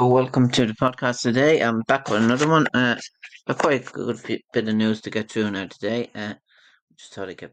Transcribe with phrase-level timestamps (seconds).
[0.00, 1.60] Welcome to the podcast today.
[1.60, 2.68] I'm back with another one.
[2.72, 2.94] Uh,
[3.48, 4.20] a quite good
[4.52, 6.08] bit of news to get through now today.
[6.14, 6.34] Uh,
[6.96, 7.52] just thought I'd get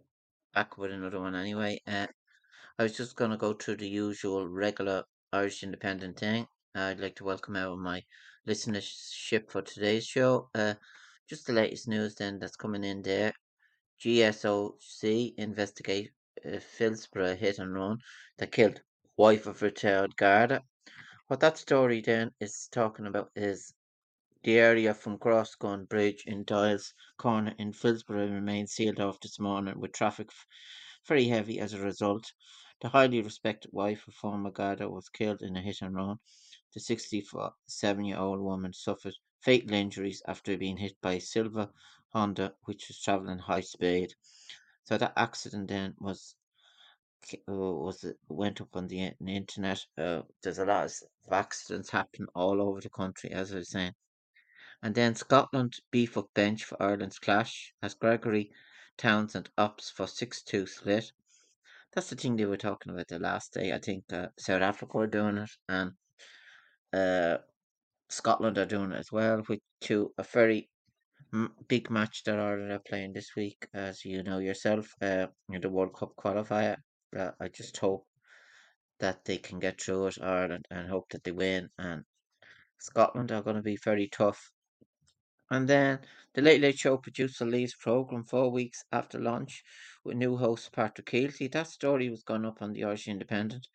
[0.54, 1.82] back with another one anyway.
[1.88, 2.06] Uh,
[2.78, 5.04] I was just going to go through the usual regular
[5.34, 6.46] Irish Independent thing.
[6.76, 8.04] I'd like to welcome out my
[8.48, 10.50] listenership for today's show.
[10.54, 10.76] Uh,
[11.28, 13.34] just the latest news then that's coming in there.
[14.00, 16.12] GSOC investigate
[16.46, 17.98] uh, Phibsborough hit and run
[18.38, 18.82] that killed
[19.18, 20.62] wife of retired Garda
[21.28, 23.74] what that story then is talking about is
[24.44, 29.80] the area from Crossgun Bridge in Doyle's Corner in Phibsborough remains sealed off this morning
[29.80, 30.30] with traffic
[31.08, 32.32] very heavy as a result.
[32.82, 36.20] The highly respected wife of former Garda was killed in a hit and run.
[36.76, 41.72] The 67 year old woman suffered fatal injuries after being hit by a silver
[42.10, 44.14] Honda which was travelling high speed.
[44.84, 46.36] So that accident then was
[47.48, 49.86] was it went up on the, internet.
[49.98, 50.94] Uh, there's a lot of
[51.32, 53.94] accidents happening all over the country, as I was saying.
[54.84, 58.52] And then Scotland beef up bench for Ireland's clash as Gregory
[58.98, 61.12] Townsend opts for 6 2 split.
[61.94, 63.74] That's the thing they were talking about the last day.
[63.74, 65.92] I think uh, South Africa are doing it and
[66.94, 67.38] uh,
[68.10, 70.70] Scotland are doing it as well, which to a very
[71.68, 75.70] big match that Ireland are playing this week, as you know yourself, uh, in the
[75.70, 76.78] World Cup qualifier
[77.16, 78.06] uh, I just hope
[79.00, 81.70] that they can get through it, Ireland, and hope that they win.
[81.78, 82.04] And
[82.80, 84.52] Scotland are going to be very tough.
[85.52, 86.00] And then
[86.34, 89.64] the Late Late Show producer leaves program four weeks after launch
[90.04, 91.48] with new host Patrick Kielty.
[91.52, 93.68] That story was gone up on the Irish Independent.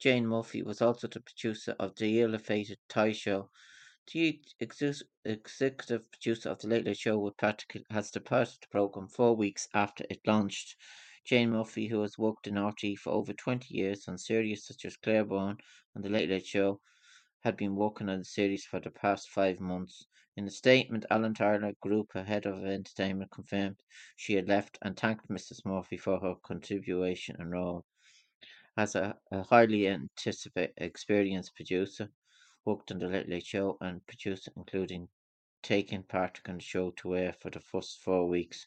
[0.00, 3.50] Jane Murphy was also the producer of the ill-fated Tie Show.
[4.12, 9.36] The executive producer of the Late Late Show with Patrick has departed the program four
[9.36, 10.74] weeks after it launched.
[11.24, 14.96] Jane Murphy, who has worked in RTÉ for over 20 years on series such as
[14.96, 15.58] Claire Byrne
[15.94, 16.80] and The Late Late Show,
[17.40, 20.06] had been working on the series for the past five months.
[20.36, 23.82] In a statement, Alan Turner, Group Head of Entertainment, confirmed
[24.16, 25.64] she had left and thanked Mrs.
[25.64, 27.84] Murphy for her contribution and role.
[28.76, 32.10] As a, a highly anticipated, experienced producer,
[32.64, 35.08] worked on The Late Late Show and producer, including
[35.62, 38.66] taking part in the show to air for the first four weeks.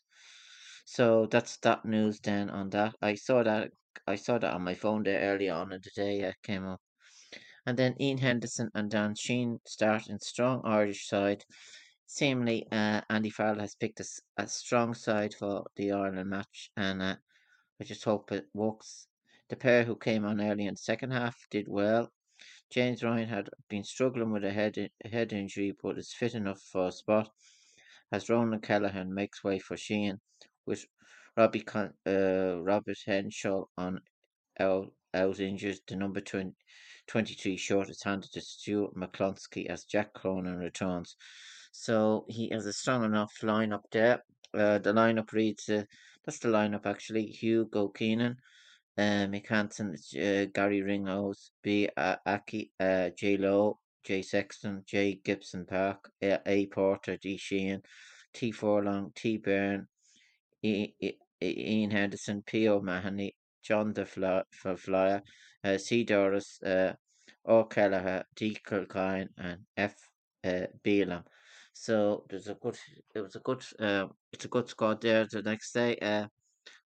[0.86, 2.96] So that's that news then on that.
[3.02, 3.72] I saw that
[4.08, 6.20] I saw that on my phone there early on in the day.
[6.22, 6.80] It came up.
[7.66, 11.44] And then Iain Henderson and Dan Sheehan start in strong Irish side.
[12.06, 14.06] Seemingly, uh, Andy Farrell has picked a,
[14.38, 17.16] a, strong side for the Ireland match, and uh,
[17.82, 19.08] I just hope it works.
[19.50, 22.12] The pair who came on early in the second half did well.
[22.70, 26.62] James Ryan had been struggling with a head a head injury, but is fit enough
[26.62, 27.32] for a spot.
[28.12, 30.22] As Ronan Kelleher makes way for Sheehan,
[30.66, 30.86] with
[31.38, 34.02] Robbie uh, Robert Henshaw on
[34.60, 34.92] out
[35.40, 35.80] injured.
[35.88, 36.54] The number 20,
[37.08, 41.16] 23 short is handed to Stuart McCloskey as Jack Cronin returns.
[41.72, 44.24] So he has a strong enough lineup there.
[44.54, 45.84] Uh, the lineup reads uh,
[46.26, 48.38] that's the lineup actually Hugo Keenan,
[48.98, 51.90] uh, Mack Hansen, uh, Garry Ringrose, B.
[51.96, 53.38] Uh, Aki, uh, J.
[53.38, 54.22] Lowe, J.
[54.22, 55.20] Sexton, J.
[55.24, 56.40] Gibson Park, A.
[56.48, 56.66] A.
[56.68, 57.38] Porter, D.
[57.38, 57.84] Sheehan,
[58.34, 58.52] T.
[58.52, 59.38] Furlong, T.
[59.38, 59.88] Byrne,
[61.42, 62.68] Iain Henderson, P.
[62.68, 65.22] O'Mahony, Josh van der Flier,
[65.64, 66.04] uh, C.
[66.04, 66.94] Doris, uh,
[67.46, 67.64] O.
[67.66, 68.58] Kelleher, D.
[68.66, 69.96] Kilcoyne, and F.
[70.44, 70.68] Uh.
[71.74, 72.78] So there's a good,
[73.14, 75.28] it was a good, uh, it's a good squad there.
[75.30, 76.28] The next day, uh,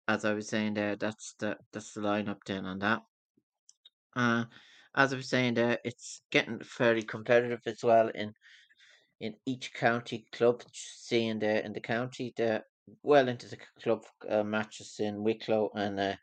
[0.07, 3.01] as I was saying there, that's the that's the lineup then on that.
[4.15, 4.45] Uh,
[4.95, 8.33] as I was saying there, it's getting fairly competitive as well in
[9.19, 10.61] in each county club.
[10.71, 12.63] Seeing there in the county, there
[13.03, 16.15] well into the club uh, matches in Wicklow and uh,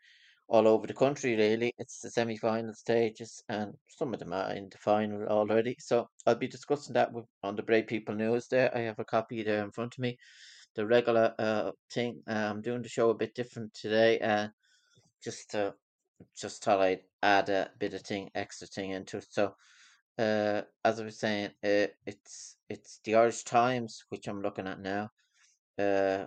[0.47, 1.35] all over the country.
[1.35, 5.75] Really, it's the semi-final stages, and some of them are in the final already.
[5.79, 8.47] So I'll be discussing that with, on the Bray People News.
[8.47, 10.17] There, I have a copy there in front of me.
[10.75, 12.21] The regular uh thing.
[12.27, 14.19] Uh, I'm doing the show a bit different today.
[14.19, 14.47] Uh,
[15.23, 15.71] just uh,
[16.39, 19.27] just thought I'd add a bit of thing, extra thing into it.
[19.29, 19.55] So,
[20.17, 24.79] uh, as I was saying, uh, it's it's the Irish Times which I'm looking at
[24.79, 25.11] now.
[25.77, 26.25] Uh,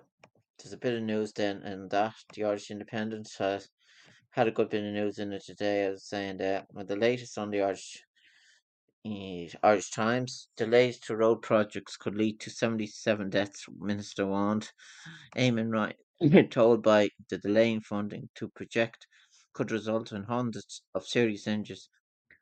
[0.58, 3.68] there's a bit of news then and that the Irish Independent has
[4.30, 5.86] had a good bit of news in it today.
[5.86, 8.02] I was saying that well, the latest on the Irish
[9.04, 10.48] eh, Irish Times.
[10.56, 14.70] Delays to road projects could lead to 77 deaths, Minister warned.
[15.36, 16.48] Eamon Ryan, mm-hmm.
[16.50, 19.06] told by the delay in funding to project
[19.52, 21.88] could result in hundreds of serious injuries.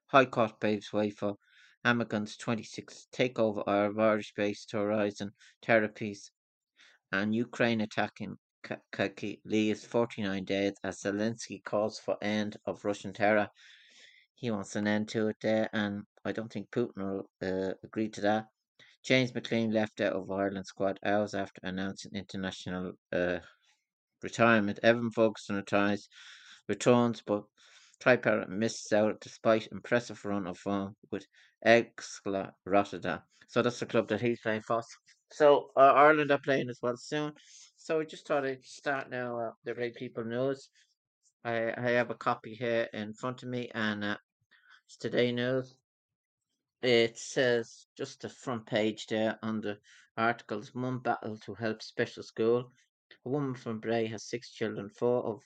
[0.07, 1.37] High Court paves way for
[1.85, 5.33] Amgen's 26th takeover of Irish-based Horizon
[5.63, 6.31] Therapies
[7.15, 8.37] and Ukraine attacking
[9.45, 13.49] leaves 49 dead as Zelensky calls for end of Russian terror.
[14.35, 18.09] He wants an end to it there, and I don't think Putin will uh, agree
[18.11, 18.47] to that.
[19.05, 23.39] James McClean left out of Ireland squad hours after announcing international uh,
[24.23, 24.81] retirement.
[24.83, 26.09] Evan Ferguson retires,
[26.69, 27.45] returns, but
[28.01, 31.27] Troy Parrott missed out despite impressive run of form with
[31.65, 33.21] Excla Rotterdam.
[33.47, 34.83] So that's the club that he's playing for.
[35.35, 37.33] So uh, Ireland are playing as well soon.
[37.77, 40.69] So I just thought I'd start now uh, the Bray People News.
[41.45, 44.17] I, I have a copy here in front of me, and uh,
[44.87, 45.75] it's Today News.
[46.83, 49.79] It says just the front page there on the
[50.17, 52.71] articles Mum battle to help special school.
[53.27, 55.43] A woman from Bray has six children, four of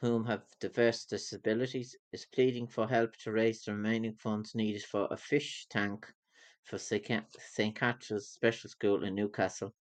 [0.00, 5.06] whom have diverse disabilities, is pleading for help to raise the remaining funds needed for
[5.12, 6.04] a fish tank
[6.68, 7.74] for St.
[7.74, 9.74] Catherine's Special School in Newcastle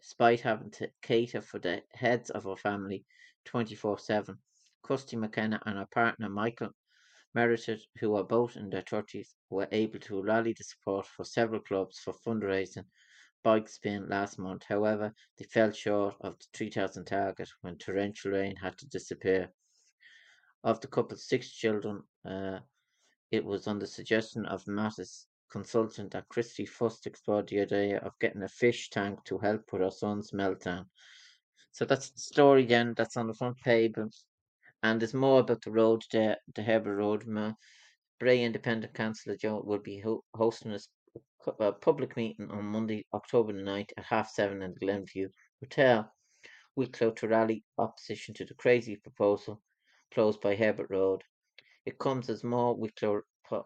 [0.00, 3.04] despite having to cater for the heads of her family
[3.44, 4.36] 24 7.
[4.82, 6.74] Kirsty McKenna and her partner Michael
[7.34, 11.60] Merited, who are both in their 30s, were able to rally the support for several
[11.60, 12.84] clubs for fundraising
[13.44, 14.64] bike spin last month.
[14.64, 19.52] However, they fell short of the 3,000 target when torrential rain had to disappear.
[20.64, 22.60] Of the couple's six children, uh,
[23.30, 28.18] it was on the suggestion of Mattis consultant at Christie first explored the idea of
[28.18, 30.86] getting a fish tank to help with her son's meltdown.
[31.72, 33.94] So that's the story then, that's on the front page.
[34.82, 37.26] And there's more about the road there, the Herbert Road.
[38.18, 40.72] Bray Independent Councillor Joe will be ho- hosting
[41.58, 45.28] a, public meeting on Monday, October the 9th at half seven in the Glenview
[45.60, 46.10] Hotel.
[46.76, 49.60] Wicklow to rally opposition to the crazy proposal
[50.14, 51.22] closed by Herbert Road.
[51.84, 53.20] It comes as more Wicklow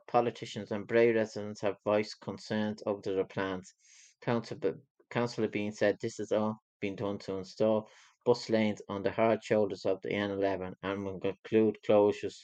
[0.08, 3.74] politicians and Bray residents have voiced concerns over their plans.
[4.22, 7.88] Councillor, Bean said this has all been done to install
[8.24, 12.38] bus lanes on the hard shoulders of the N11 and will include closures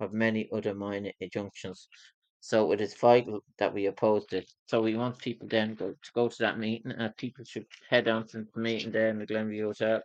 [0.00, 1.88] of many other minor junctions.
[2.40, 4.52] So it is vital that we oppose this.
[4.66, 6.90] So we want people then go, to go to that meeting.
[6.92, 10.02] Uh, people should head on to the meeting there in the Glenview Hotel.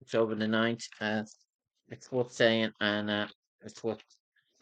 [0.00, 0.86] It's over the 9th.
[1.00, 1.24] Uh,
[1.88, 3.26] it's worth saying and uh,
[3.62, 4.02] it's worth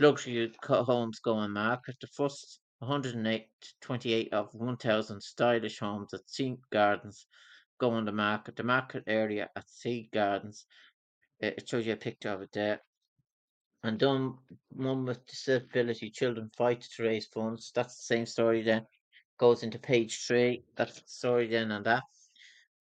[0.02, 1.96] luxury homes go on market.
[2.00, 7.26] The first 128 of 1,000 stylish homes at Sea Gardens
[7.78, 8.56] go on the market.
[8.56, 10.66] The market area at Sea Gardens,
[11.42, 12.80] uh, it shows you a picture of it there.
[13.84, 14.34] And done
[14.68, 17.72] one with disability children fight to raise funds.
[17.74, 18.86] That's the same story then.
[19.38, 20.64] Goes into page three.
[20.76, 22.04] That's the story then and that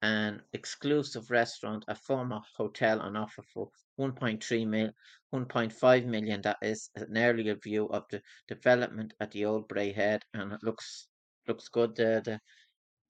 [0.02, 3.70] an exclusive restaurant, a former hotel on offer for
[4.00, 4.90] 1.3 mil,
[5.34, 6.42] 1.5 million.
[6.42, 10.64] That is an earlier view of the development at the old Bray Head, and it
[10.64, 11.08] looks
[11.48, 11.96] looks good.
[11.96, 12.40] The the,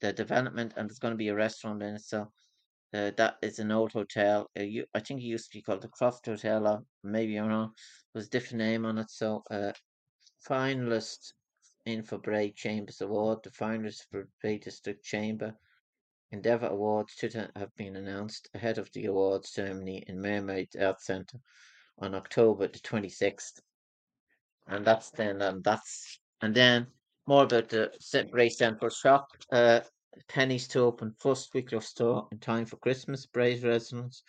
[0.02, 2.02] the development, and there's going to be a restaurant in it.
[2.02, 2.32] So
[2.94, 4.50] uh, that is an old hotel.
[4.60, 7.48] Uh, you, I think it used to be called the Croft Hotel, or maybe I'm
[7.48, 7.72] wrong.
[8.14, 9.10] There's a different name on it.
[9.10, 9.72] So uh,
[10.46, 11.32] finalist
[11.86, 15.56] in for Bray Chambers Award, the finalist for Bray District Chamber
[16.32, 21.40] Endeavour Awards to have been announced ahead of the awards ceremony in Mermaid Arts Centre
[22.00, 23.60] on October the 26th.
[24.68, 26.88] And that's then, and that's, and then
[27.28, 27.92] more about the
[28.32, 29.28] Bray Central shop.
[29.52, 29.82] Uh,
[30.28, 33.26] Penneys to open first week of store in time for Christmas.
[33.26, 34.24] Bray's residents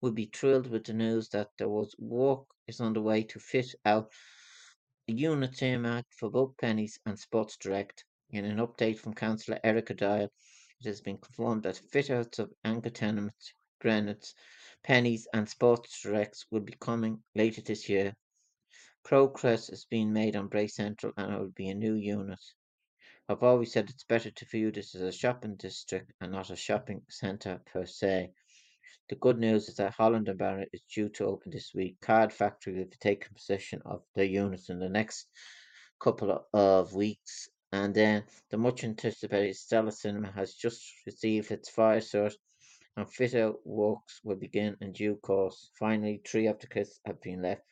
[0.00, 4.12] will be thrilled with the news that there was work is underway to fit out
[5.08, 8.04] a unit earmarked for both Penneys and Sports Direct.
[8.30, 10.30] In an update from Councillor Erika Doyle,
[10.80, 14.34] it has been confirmed that fit-outs of anchor tenements, Granites,
[14.84, 18.14] Penneys and Sports Directs will be coming later this year.
[19.04, 22.42] Progress is being made on Bray Central and it will be a new unit.
[23.28, 26.56] I've always said it's better to view this as a shopping district and not a
[26.56, 28.30] shopping centre per se.
[29.08, 31.96] The good news is that Holland and Barrett is due to open this week.
[32.00, 35.26] Card Factory will be taking possession of the units in the next
[35.98, 42.00] couple of weeks and then the much anticipated Stella Cinema has just received its fire
[42.00, 42.34] cert
[42.96, 45.70] and fit out works will begin in due course.
[45.78, 47.62] Finally, three of the kits have been left.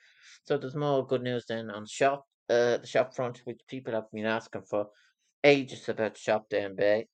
[0.45, 4.11] So there's more good news then on shop, uh, the shop front, which people have
[4.13, 4.89] been asking for
[5.43, 7.09] ages about Shop Down Bay.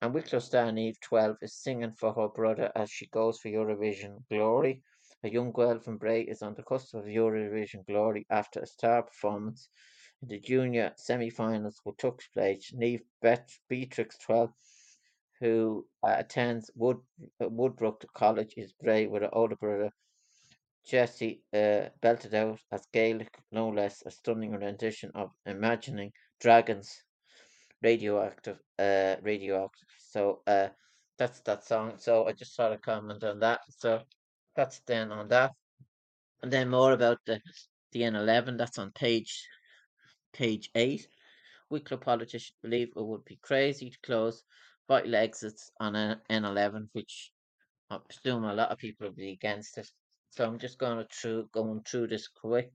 [0.00, 4.18] And Wicklow star Eve 12 is singing for her brother as she goes for Eurovision
[4.30, 4.82] Glory.
[5.24, 9.02] A young girl from Bray is on the cusp of Eurovision Glory after a star
[9.02, 9.68] performance
[10.22, 12.72] in the junior semi-finals which took place.
[12.74, 13.02] Neve
[13.68, 14.50] Beatrix 12,
[15.40, 16.98] who uh, attends Wood,
[17.40, 19.90] uh, Woodbrook College, is Bray with her older brother.
[20.86, 26.10] Jesse uh, belted out as Gaelic, no less, a stunning rendition of Imagine
[26.40, 27.02] Dragons
[27.82, 30.68] radioactive uh radioactive so uh
[31.16, 34.00] that's that song so i just thought a comment on that so
[34.56, 35.52] that's then on that
[36.42, 37.40] and then more about the
[37.92, 39.46] the n11 that's on page
[40.32, 41.06] page 8
[41.70, 44.42] wicklow politicians believe it would be crazy to close
[44.88, 47.32] vital exits on an n11 which
[47.90, 49.88] i presume a lot of people will be against it
[50.30, 52.70] so i'm just going through going through this quick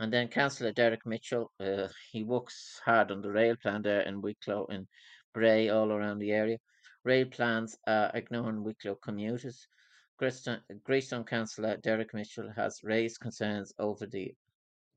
[0.00, 4.22] and then Councillor Derek Mitchell, uh, he works hard on the rail plan there in
[4.22, 4.86] Wicklow and
[5.34, 6.56] Bray, all around the area.
[7.04, 9.66] Rail plans are ignoring Wicklow commuters.
[10.16, 14.34] Greystone, Greystone Councillor Derek Mitchell has raised concerns over the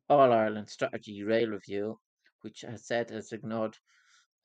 [0.10, 2.00] All Ireland Strategy Rail Review,
[2.42, 3.78] which has said has ignored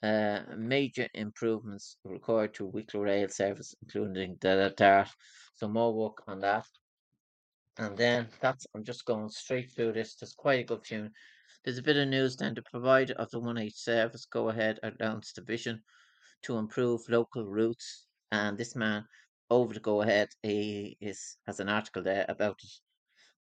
[0.03, 5.09] uh, major improvements required to Wicklow rail service, including the DART.
[5.55, 6.67] So more work on that.
[7.79, 10.15] And then that's, I'm just going straight through this.
[10.15, 11.13] There's quite a good tune.
[11.65, 12.55] There's a bit of news then.
[12.55, 15.83] The provider of the 1H service go ahead announced the vision
[16.43, 18.07] to improve local routes.
[18.31, 19.05] And this man
[19.51, 22.71] over the go ahead, he is has an article there about it.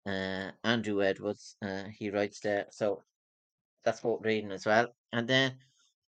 [0.06, 2.66] Uh, Andrew Edwards, uh, he writes there.
[2.72, 3.04] So
[3.86, 4.88] that's what reading as well.
[5.12, 5.54] And then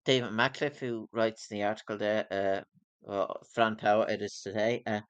[0.04, 2.64] David Macliffe, who writes the article there,
[3.08, 4.82] uh, Fran Power, it is today.
[4.86, 5.00] Uh,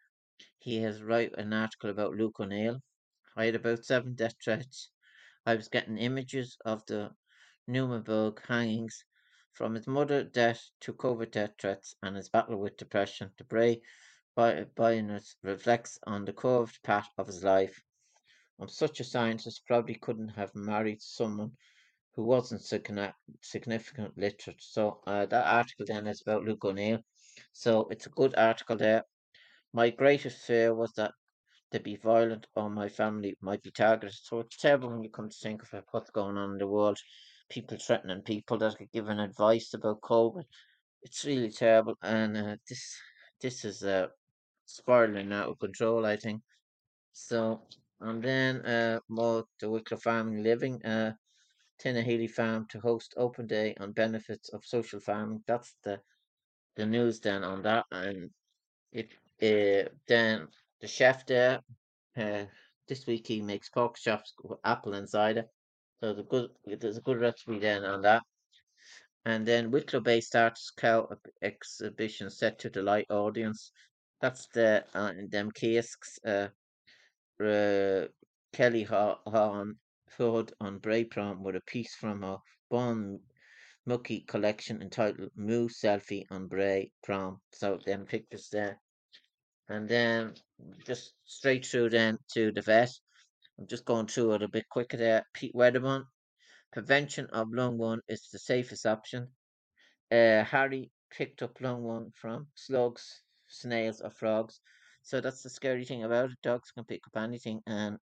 [0.59, 2.81] he has write an article about Luke O'Neill,
[3.35, 4.91] I had about seven death threats.
[5.47, 7.11] I was getting images of the
[7.67, 9.05] Nuremberg hangings,
[9.53, 13.33] from his mother death to COVID death threats and his battle with depression.
[13.39, 13.81] The Bray
[14.37, 17.83] Bionis reflects on the curved path of his life.
[18.69, 21.53] Such a scientist, probably couldn't have married someone
[22.15, 22.63] who wasn't
[23.41, 24.61] significant literate.
[24.61, 27.01] So uh, that article then is about Luke O'Neill.
[27.53, 29.05] So it's a good article there.
[29.73, 31.13] My greatest fear was that
[31.73, 34.15] to be violent or my family might be targeted.
[34.15, 36.67] So it's terrible when you come to think of it, what's going on in the
[36.67, 36.99] world.
[37.49, 40.45] People threatening people that are giving advice about COVID.
[41.03, 42.97] It's really terrible, and uh, this
[43.41, 44.07] this is uh,
[44.65, 46.07] spiraling out of control.
[46.07, 46.41] I think.
[47.13, 47.63] So
[48.03, 50.85] and then uh, more the Wicklow Farming Living.
[50.85, 51.13] Uh,
[51.83, 55.43] Tinahely Farm to host open day on benefits of social farming.
[55.47, 56.01] That's the
[56.77, 58.31] the news then on that, and
[58.93, 60.49] it uh, then
[60.81, 61.61] the chef there,
[62.17, 62.45] uh,
[62.89, 65.45] this week he makes pork chops with apple and cider.
[66.01, 68.23] So the good, there's a good recipe then on that.
[69.25, 71.09] And then Wicklow Bay starts cow
[71.43, 73.71] exhibition set to delight audience.
[74.21, 76.19] That's the uh, them kiosks.
[76.25, 76.49] Uh,
[77.41, 78.09] uh,
[78.53, 79.77] Kelly Hawn
[80.17, 82.39] Hood on Bray Prom with a piece from a
[82.71, 83.21] Bon
[83.87, 87.41] Mucky collection entitled Moo Selfie on Bray Prom.
[87.53, 88.79] So then pictures there.
[89.69, 90.35] And then
[90.87, 92.91] just straight through then to the vet.
[93.59, 95.27] I'm just going through it a bit quicker there.
[95.35, 96.05] Pete Wedderburn.
[96.73, 99.29] Prevention of lungworm is the safest option.
[100.11, 104.61] Uh, Harry picked up lungworm from slugs, snails, or frogs.
[105.03, 106.39] So that's the scary thing about it.
[106.43, 107.99] Dogs can pick up anything, and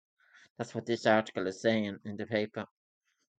[0.59, 2.67] that's what this article is saying in the paper.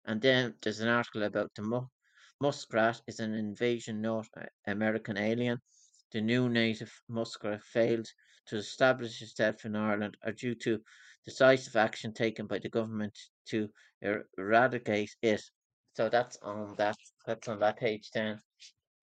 [0.04, 1.86] And then there's an article about the mu-
[2.40, 4.30] muskrat is an invasion North
[4.66, 5.58] American alien
[6.12, 8.06] the new native muskrat failed
[8.46, 10.78] to establish itself in Ireland are due to
[11.24, 13.70] decisive action taken by the government to
[14.04, 15.42] er- eradicate it.
[15.94, 18.40] So that's on that that's on that page then.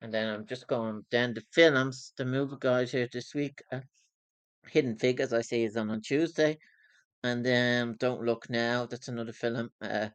[0.01, 3.61] And then I'm just going then the films, the movie guide here this week.
[3.71, 3.81] Uh,
[4.67, 6.57] Hidden Figures I see is on on Tuesday.
[7.23, 9.69] And then Don't Look Now, that's another film.
[9.81, 10.09] Uh,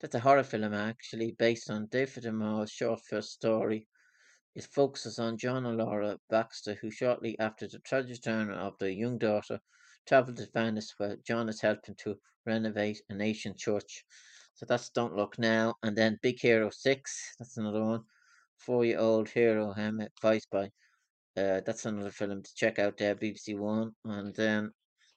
[0.00, 3.86] that's a horror film actually, based on Daphne du Maurier's short first story
[4.58, 8.88] it focuses on John and Laura Baxter, who shortly after the tragic return of their
[8.88, 9.60] young daughter
[10.04, 14.04] travel to Venice where John is helping to renovate an ancient church.
[14.54, 15.76] So that's Don't Look Now.
[15.84, 18.04] And then Big Hero 6, that's another one.
[18.56, 20.72] Four year old hero, him, advised by.
[21.38, 23.92] Uh, that's another film to check out there, BBC One.
[24.04, 24.72] And then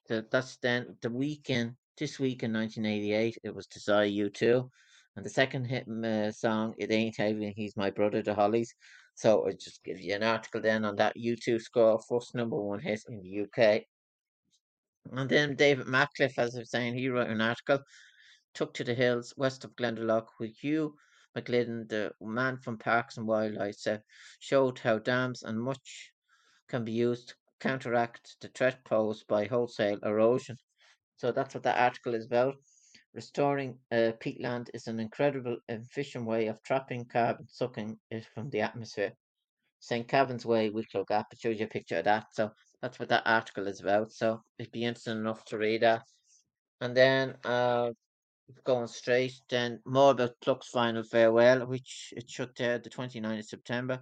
[0.08, 4.68] the, that's then the weekend, this week in 1988, it was Desire U2.
[5.16, 8.72] And the second hit uh, song, It Ain't Heavy, He's My Brother, The Hollies.
[9.14, 12.78] So I just give you an article then on that U2 score, first number one
[12.78, 13.82] hit in the UK.
[15.10, 17.80] And then David Macliffe, as I was saying, he wrote an article,
[18.54, 20.94] Took to the Hills west of Glendalough with Hugh
[21.36, 24.02] McGlidden, the man from Parks and Wildlife, said,
[24.38, 26.12] showed how dams and much
[26.68, 30.56] can be used to counteract the threat posed by wholesale erosion.
[31.16, 32.56] So that's what that article is about.
[33.14, 38.60] Restoring uh, peatland is an incredible, efficient way of trapping carbon, sucking it from the
[38.60, 39.12] atmosphere.
[39.80, 40.06] St.
[40.06, 41.26] Kevin's Way, Wicklow Gap.
[41.32, 42.26] It shows you a picture of that.
[42.32, 44.12] So that's what that article is about.
[44.12, 46.02] So it'd be interesting enough to read that.
[46.80, 47.90] And then uh,
[48.64, 53.44] going straight, then more about Cluck's final farewell, which it shut there the 29th of
[53.44, 54.00] September.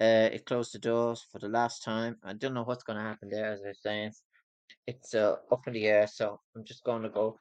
[0.00, 2.16] Uh, it closed the doors for the last time.
[2.24, 4.12] I don't know what's going to happen there, as I was saying.
[4.86, 7.38] It's uh, up in the air, so I'm just going to go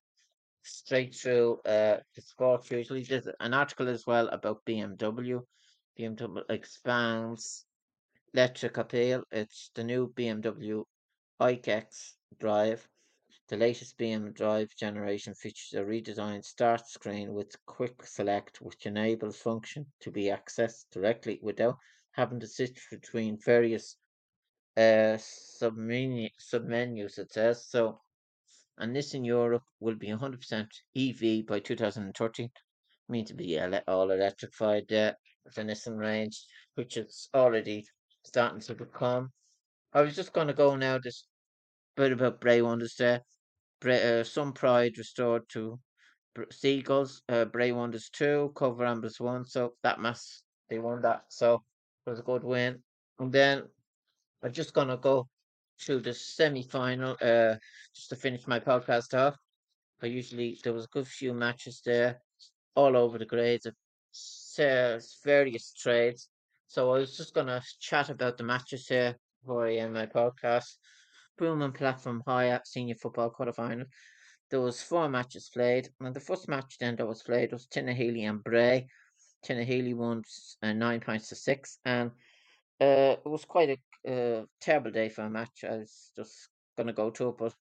[0.64, 3.04] straight through uh, the sports usually.
[3.04, 5.42] There's an article as well about BMW.
[6.00, 7.66] BMW expands
[8.34, 9.24] electric appeal.
[9.32, 10.84] It's the new BMW
[11.42, 12.88] iX Drive.
[13.54, 19.38] The latest BMW Drive generation features a redesigned start screen with quick select, which enables
[19.38, 21.78] function to be accessed directly without
[22.14, 23.96] having to switch between various
[24.76, 27.20] uh, submenu submenus.
[27.20, 28.02] It says so
[28.80, 32.50] and this in Europe will be 100% EV by 2030.
[33.08, 35.14] Mean to be all electrified uh,
[35.54, 36.44] the Nissan range,
[36.74, 37.86] which is already
[38.24, 39.32] starting to become.
[39.94, 41.28] I was just going to go now this
[41.96, 43.22] bit about Bray Wanderers there.
[43.84, 45.80] Bray, uh, some pride restored to
[46.52, 49.46] Seagulls, uh, Bray Wanderers 2, Cobh Ramblers 1.
[49.46, 51.26] So that mass, they won that.
[51.28, 51.62] So
[52.06, 52.82] it was a good win.
[53.20, 53.64] And then
[54.42, 55.28] I'm just to go
[55.82, 57.56] to the semi final uh,
[57.94, 59.36] just to finish my podcast off.
[60.02, 62.22] I usually, there was a good few matches there
[62.76, 63.76] all over the grades of
[65.24, 66.30] various trades.
[66.68, 70.78] So I was just to chat about the matches here before I end my podcast.
[71.38, 73.86] Broome and Platform Higher Senior Football Quarterfinal.
[74.50, 78.30] There was four matches played, and the first match then that was played was Tinahely
[78.30, 78.88] and Bray.
[79.46, 80.24] Tinahely won
[80.62, 82.12] uh, nine points to six, and
[82.80, 85.64] uh, it was quite a uh, terrible day for a match.
[85.64, 87.54] I was just gonna go to it, but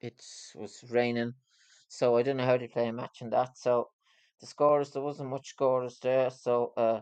[0.00, 0.22] it
[0.54, 1.34] was raining,
[1.88, 3.58] so I didn't know how to play a match in that.
[3.58, 3.88] So
[4.40, 6.30] the scores there wasn't much scores there.
[6.30, 7.00] So uh,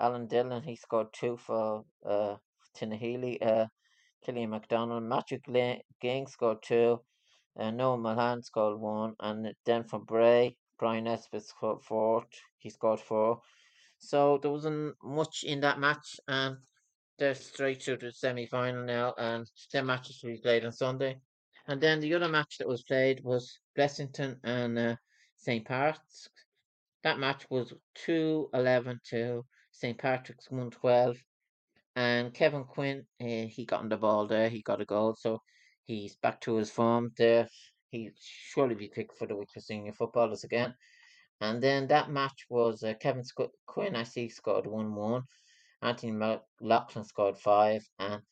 [0.00, 2.36] Alan Dillon he scored two for uh.
[3.42, 3.66] Uh,
[4.24, 5.38] Killian MacDonald, Matthew
[6.00, 7.00] Ging scored two.
[7.58, 12.24] Uh, Noah Mahan scored one, and then from Bray, Brian Nesbitt scored four.
[12.58, 13.40] He scored four.
[13.98, 16.58] So there wasn't much in that match, and
[17.18, 21.20] they're straight to the semi final now, and their matches will be played on Sunday.
[21.66, 24.96] And then the other match that was played was Blessington and uh,
[25.36, 25.64] St.
[25.64, 26.28] Patrick's.
[27.02, 27.72] That match was
[28.06, 29.96] 2 11 to St.
[29.96, 31.16] Patrick's 112.
[31.96, 34.48] And Kevin Quinn, uh, he got on the ball there.
[34.48, 35.14] He got a goal.
[35.18, 35.42] So
[35.84, 37.48] he's back to his form there.
[37.90, 40.74] He'll surely be picked for the Wicklow Senior Footballers again.
[41.40, 45.22] And then that match was uh, Kevin Sc- Quinn, I see, scored 1 1.
[45.82, 47.82] Anthony McLaughlin scored 5.
[47.98, 48.22] And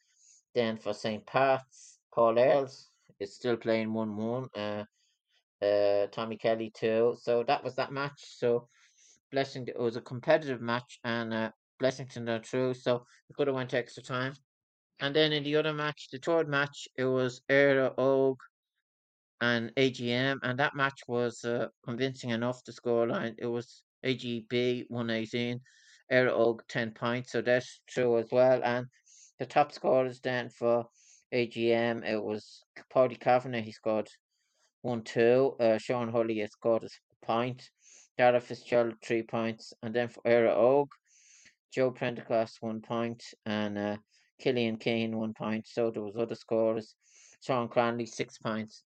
[0.54, 1.26] then for St.
[1.26, 4.48] Pat's, Paul Earls is still playing 1 1.
[4.54, 4.84] Uh,
[5.64, 7.16] uh, Tommy Kelly too.
[7.20, 8.20] So that was that match.
[8.20, 8.68] So
[9.30, 12.74] Blessing it was a competitive match and uh, Blessington are through.
[12.74, 14.34] So it could have went extra time.
[15.00, 18.36] And then in the other match, the third match, it was Éire Óg
[19.40, 22.64] and AGM, and that match was uh, convincing enough.
[22.64, 25.60] The scoreline it was AGB one eighteen,
[26.10, 28.60] Éire Óg ten points, so that's true as well.
[28.64, 28.86] And
[29.38, 30.86] the top scorers then for
[31.32, 33.60] AGM it was Paddy Kavanagh.
[33.60, 34.08] He scored
[34.82, 35.54] one two.
[35.60, 37.70] Uh, Sean has scored a point.
[38.16, 40.88] Dara Fitzgerald three points, and then for Éire Óg,
[41.72, 43.96] Joe Prendergast one point, and uh,
[44.40, 45.66] Killian Kane one point.
[45.66, 46.94] So there was other scores.
[47.40, 48.82] Sean Cranley six points.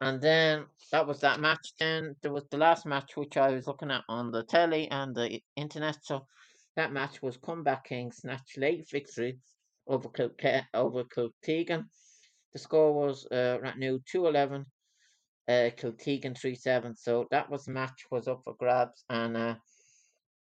[0.00, 1.72] And then that was that match.
[1.78, 5.14] Then there was the last match which I was looking at on the telly and
[5.14, 5.98] the internet.
[6.02, 6.26] So
[6.74, 9.38] that match was Comeback King snatch late victory
[9.86, 11.84] over Kil- over Kiltegan.
[12.52, 14.66] The score was uh, Rathnew two eleven.
[15.48, 16.96] Uh, Kiltegan three seven.
[16.96, 19.54] So that was match was up for grabs and uh,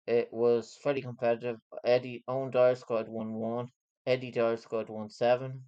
[0.07, 1.57] it was fairly competitive.
[1.83, 3.67] Eddie Owen Dyer scored one one.
[4.05, 5.63] Eddie Dyer scored one seven.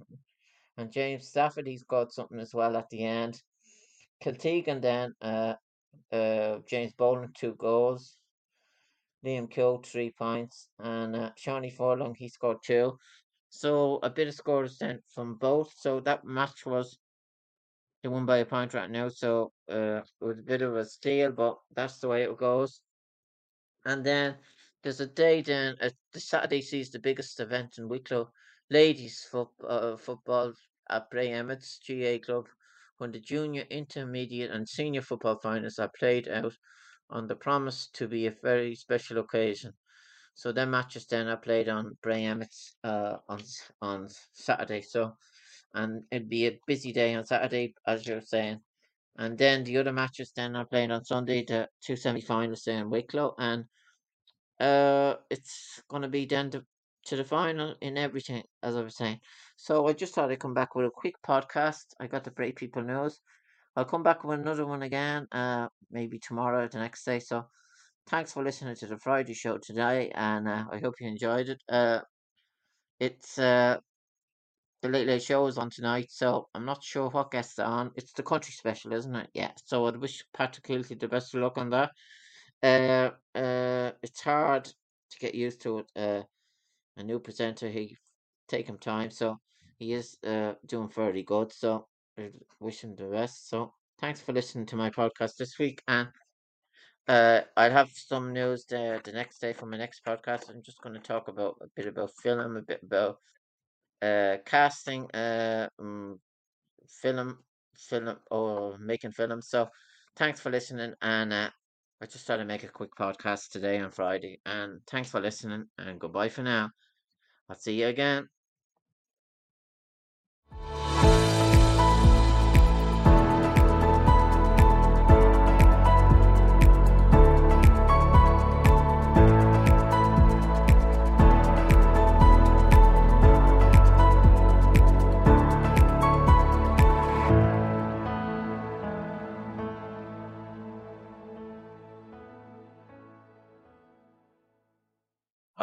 [0.77, 3.41] And James Stafford he scored something as well at the end.
[4.23, 5.55] Kiltegan then, uh,
[6.11, 8.17] uh, James Boland, two goals.
[9.25, 10.69] Liam Keogh, three points.
[10.79, 12.97] And uh, Shawnee Furlong, he scored two.
[13.49, 15.73] So a bit of scores then from both.
[15.75, 16.97] So that match was
[18.03, 19.11] they won by a point Rathnew.
[19.11, 22.81] So uh, it was a bit of a steal, but that's the way it goes.
[23.85, 24.37] And then
[24.83, 28.31] there's a day then, uh, the Saturday sees the biggest event in Wicklow.
[28.69, 30.53] Ladies fo- uh, football
[30.89, 32.47] at Bray Emmets GAA Club
[32.97, 36.53] when the junior, intermediate, and senior football finals are played out
[37.09, 39.73] on the promise to be a very special occasion.
[40.35, 43.41] So their matches then are played on Bray Emmets uh, on
[43.81, 44.81] on Saturday.
[44.81, 45.15] So
[45.73, 48.61] and it'd be a busy day on Saturday, as you're saying.
[49.17, 52.89] And then the other matches then are playing on Sunday, the two semi-finals there in
[52.89, 53.65] Wicklow, and
[54.59, 56.63] uh, it's going to be then to,
[57.05, 59.19] to the final in everything, as I was saying.
[59.57, 61.85] So I just thought I'd come back with a quick podcast.
[61.99, 63.19] I got the Bray People News.
[63.75, 67.19] I'll come back with another one again, uh, maybe tomorrow or the next day.
[67.19, 67.45] So
[68.07, 71.61] thanks for listening to the Friday show today, and uh, I hope you enjoyed it.
[71.67, 71.99] Uh,
[72.99, 73.77] it's uh,
[74.81, 77.91] the Late Late Show is on tonight, so I'm not sure what guests are on.
[77.95, 79.29] It's the country special, isn't it?
[79.33, 79.51] Yeah.
[79.65, 81.91] So I'd wish Patrick Kielty the best of luck on that.
[82.63, 85.91] Uh, uh, it's hard to get used to it.
[85.95, 86.23] Uh,
[86.97, 87.97] a new presenter, he
[88.47, 89.37] take him time, so
[89.77, 91.51] he is uh doing fairly good.
[91.51, 91.87] So
[92.17, 93.49] I wish him the best.
[93.49, 96.09] So thanks for listening to my podcast this week, and
[97.07, 100.49] uh, I'll have some news the the next day for my next podcast.
[100.49, 103.17] I'm just going to talk about a bit about film, a bit about
[104.01, 106.19] casting, uh, um,
[106.87, 107.37] film,
[107.75, 109.49] film, or making films.
[109.49, 109.69] So
[110.15, 111.49] thanks for listening, and uh,
[112.01, 114.39] I just thought I'd make a quick podcast today on Friday.
[114.45, 116.69] And thanks for listening, and goodbye for now.
[117.49, 118.38] I'll see you again.